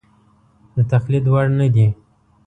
[0.75, 1.87] د تقلید وړ نه دي.